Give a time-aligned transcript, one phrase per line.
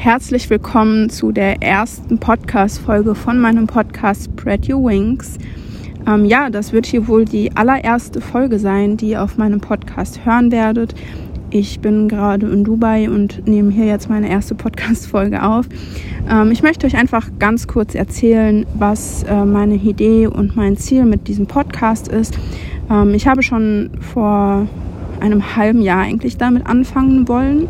[0.00, 5.38] Herzlich willkommen zu der ersten Podcast-Folge von meinem Podcast Spread Your Wings.
[6.06, 10.24] Ähm, ja, das wird hier wohl die allererste Folge sein, die ihr auf meinem Podcast
[10.24, 10.94] hören werdet.
[11.50, 15.66] Ich bin gerade in Dubai und nehme hier jetzt meine erste Podcast-Folge auf.
[16.30, 21.06] Ähm, ich möchte euch einfach ganz kurz erzählen, was äh, meine Idee und mein Ziel
[21.06, 22.38] mit diesem Podcast ist.
[22.88, 24.68] Ähm, ich habe schon vor
[25.18, 27.66] einem halben Jahr eigentlich damit anfangen wollen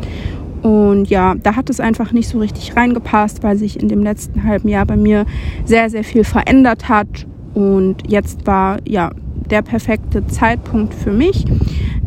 [0.62, 4.44] und ja, da hat es einfach nicht so richtig reingepasst, weil sich in dem letzten
[4.44, 5.24] halben Jahr bei mir
[5.64, 7.26] sehr, sehr viel verändert hat.
[7.54, 9.10] Und jetzt war ja
[9.50, 11.44] der perfekte Zeitpunkt für mich.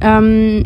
[0.01, 0.63] Ähm,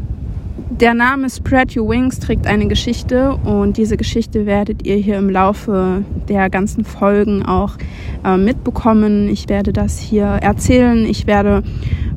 [0.80, 5.30] der Name Spread Your Wings trägt eine Geschichte und diese Geschichte werdet ihr hier im
[5.30, 7.78] Laufe der ganzen Folgen auch
[8.26, 9.30] äh, mitbekommen.
[9.30, 11.06] Ich werde das hier erzählen.
[11.06, 11.64] Ich werde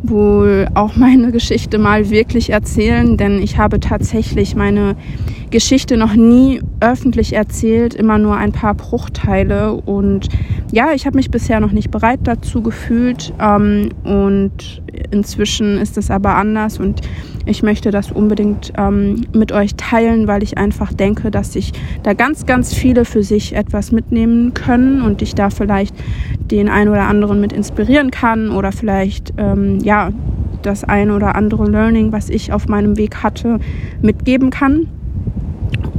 [0.02, 4.96] wohl auch meine Geschichte mal wirklich erzählen, denn ich habe tatsächlich meine
[5.50, 9.72] Geschichte noch nie öffentlich erzählt, immer nur ein paar Bruchteile.
[9.72, 10.28] Und
[10.72, 13.32] ja, ich habe mich bisher noch nicht bereit dazu gefühlt.
[13.40, 17.00] Ähm, und inzwischen ist es aber anders und
[17.46, 22.12] ich möchte das unbedingt ähm, mit euch teilen, weil ich einfach denke, dass sich da
[22.12, 25.94] ganz, ganz viele für sich etwas mitnehmen können und ich da vielleicht
[26.50, 30.10] den einen oder anderen mit inspirieren kann oder vielleicht ähm, ja
[30.62, 33.60] das ein oder andere Learning, was ich auf meinem Weg hatte,
[34.02, 34.88] mitgeben kann.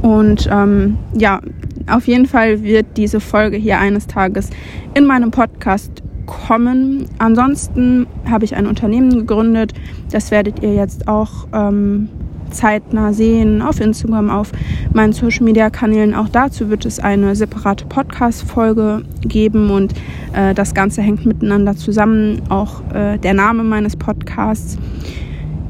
[0.02, 1.40] Und ähm, ja,
[1.88, 4.50] auf jeden Fall wird diese Folge hier eines Tages
[4.94, 7.06] in meinem Podcast kommen.
[7.18, 9.72] Ansonsten habe ich ein Unternehmen gegründet.
[10.12, 12.08] Das werdet ihr jetzt auch ähm,
[12.50, 14.52] zeitnah sehen auf Instagram, auf
[14.92, 16.14] meinen Social Media Kanälen.
[16.14, 19.94] Auch dazu wird es eine separate Podcast-Folge geben und
[20.32, 22.42] äh, das Ganze hängt miteinander zusammen.
[22.48, 24.78] Auch äh, der Name meines Podcasts.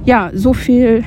[0.05, 1.05] Ja, so viel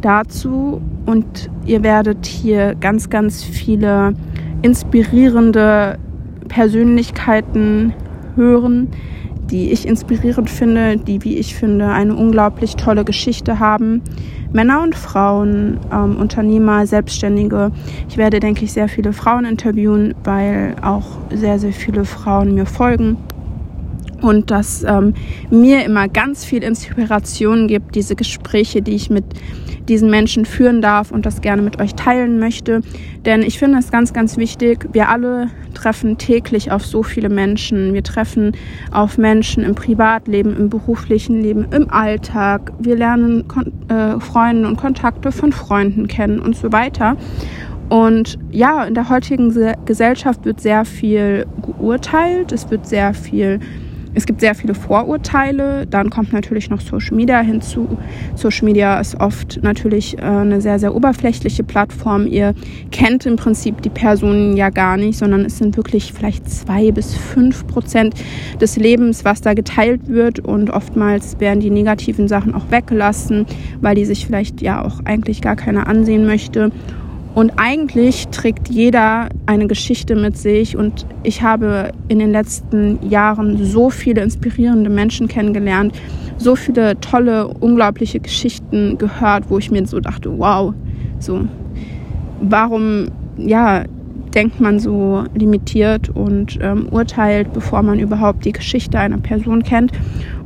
[0.00, 4.14] dazu und ihr werdet hier ganz, ganz viele
[4.62, 5.98] inspirierende
[6.48, 7.92] Persönlichkeiten
[8.36, 8.88] hören,
[9.50, 14.02] die ich inspirierend finde, die, wie ich finde, eine unglaublich tolle Geschichte haben.
[14.52, 17.70] Männer und Frauen, ähm, Unternehmer, Selbstständige.
[18.08, 22.66] Ich werde, denke ich, sehr viele Frauen interviewen, weil auch sehr, sehr viele Frauen mir
[22.66, 23.16] folgen
[24.22, 25.14] und das ähm,
[25.50, 29.24] mir immer ganz viel Inspiration gibt, diese Gespräche, die ich mit
[29.88, 32.80] diesen Menschen führen darf und das gerne mit euch teilen möchte.
[33.24, 37.94] Denn ich finde es ganz, ganz wichtig, wir alle treffen täglich auf so viele Menschen.
[37.94, 38.52] Wir treffen
[38.90, 42.72] auf Menschen im Privatleben, im beruflichen Leben, im Alltag.
[42.78, 47.16] Wir lernen Kon äh, Freunde und Kontakte von Freunden kennen und so weiter.
[47.88, 49.54] Und ja, in der heutigen
[49.84, 53.60] Gesellschaft wird sehr viel geurteilt, es wird sehr viel
[54.14, 55.86] es gibt sehr viele Vorurteile.
[55.86, 57.98] Dann kommt natürlich noch Social Media hinzu.
[58.34, 62.26] Social Media ist oft natürlich äh, eine sehr, sehr oberflächliche Plattform.
[62.26, 62.54] Ihr
[62.90, 67.14] kennt im Prinzip die Personen ja gar nicht, sondern es sind wirklich vielleicht zwei bis
[67.14, 68.14] fünf Prozent
[68.60, 70.40] des Lebens, was da geteilt wird.
[70.40, 73.46] Und oftmals werden die negativen Sachen auch weggelassen,
[73.80, 76.70] weil die sich vielleicht ja auch eigentlich gar keiner ansehen möchte.
[77.34, 80.76] Und eigentlich trägt jeder eine Geschichte mit sich.
[80.76, 85.98] Und ich habe in den letzten Jahren so viele inspirierende Menschen kennengelernt,
[86.36, 90.74] so viele tolle, unglaubliche Geschichten gehört, wo ich mir so dachte, wow,
[91.18, 91.46] so,
[92.42, 93.84] warum, ja,
[94.34, 99.92] denkt man so limitiert und ähm, urteilt, bevor man überhaupt die Geschichte einer Person kennt.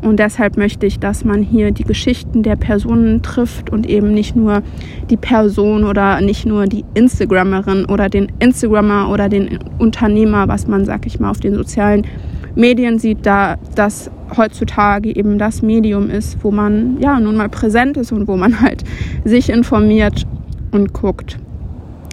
[0.02, 4.36] Und deshalb möchte ich, dass man hier die Geschichten der Personen trifft und eben nicht
[4.36, 4.62] nur
[5.10, 10.84] die Person oder nicht nur die Instagrammerin oder den Instagrammer oder den Unternehmer, was man,
[10.84, 12.06] sag ich mal, auf den sozialen
[12.54, 17.96] Medien sieht, da das heutzutage eben das Medium ist, wo man ja nun mal präsent
[17.96, 18.82] ist und wo man halt
[19.24, 20.26] sich informiert
[20.72, 21.38] und guckt.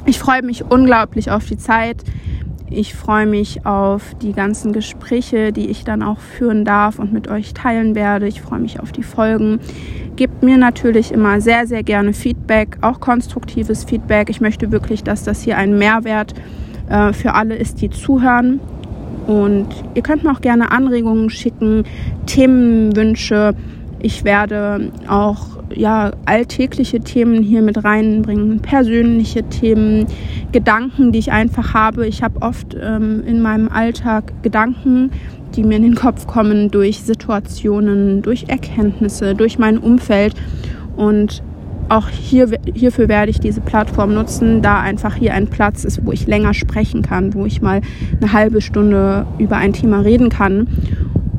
[0.05, 2.03] Ich freue mich unglaublich auf die Zeit.
[2.69, 7.27] Ich freue mich auf die ganzen Gespräche, die ich dann auch führen darf und mit
[7.27, 8.27] euch teilen werde.
[8.27, 9.59] Ich freue mich auf die Folgen.
[10.15, 14.29] Gebt mir natürlich immer sehr, sehr gerne Feedback, auch konstruktives Feedback.
[14.29, 16.33] Ich möchte wirklich, dass das hier ein Mehrwert
[16.89, 18.59] äh, für alle ist, die zuhören.
[19.27, 21.85] Und ihr könnt mir auch gerne Anregungen schicken,
[22.25, 23.55] Themenwünsche.
[23.99, 30.05] Ich werde auch ja, alltägliche Themen hier mit reinbringen, persönliche Themen,
[30.51, 32.07] Gedanken, die ich einfach habe.
[32.07, 35.11] Ich habe oft ähm, in meinem Alltag Gedanken,
[35.55, 40.35] die mir in den Kopf kommen durch Situationen, durch Erkenntnisse, durch mein Umfeld.
[40.95, 41.43] Und
[41.89, 46.11] auch hier, hierfür werde ich diese Plattform nutzen, da einfach hier ein Platz ist, wo
[46.11, 47.81] ich länger sprechen kann, wo ich mal
[48.19, 50.67] eine halbe Stunde über ein Thema reden kann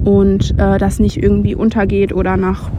[0.04, 2.70] und äh, das nicht irgendwie untergeht oder nach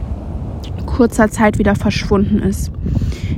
[0.96, 2.72] kurzer Zeit wieder verschwunden ist.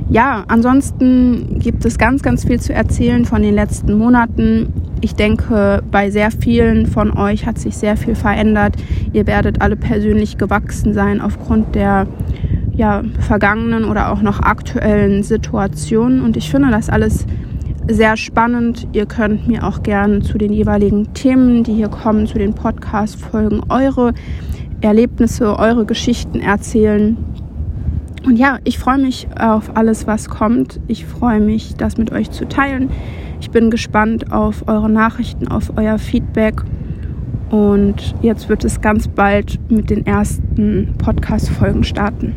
[0.09, 4.73] Ja, ansonsten gibt es ganz, ganz viel zu erzählen von den letzten Monaten.
[5.01, 8.75] Ich denke, bei sehr vielen von euch hat sich sehr viel verändert.
[9.13, 12.07] Ihr werdet alle persönlich gewachsen sein aufgrund der
[12.73, 16.21] ja, vergangenen oder auch noch aktuellen Situationen.
[16.21, 17.25] Und ich finde das alles
[17.89, 18.87] sehr spannend.
[18.93, 23.61] Ihr könnt mir auch gerne zu den jeweiligen Themen, die hier kommen, zu den Podcast-Folgen,
[23.69, 24.13] eure
[24.81, 27.17] Erlebnisse, eure Geschichten erzählen.
[28.25, 30.79] Und ja, ich freue mich auf alles, was kommt.
[30.87, 32.89] Ich freue mich, das mit euch zu teilen.
[33.41, 36.61] Ich bin gespannt auf eure Nachrichten, auf euer Feedback.
[37.49, 42.35] Und jetzt wird es ganz bald mit den ersten Podcast-Folgen starten.